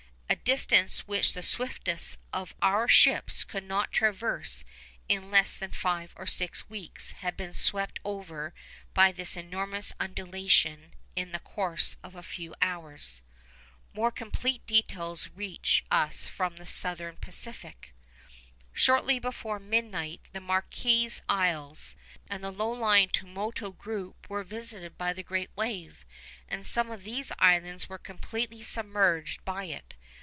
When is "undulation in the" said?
9.99-11.39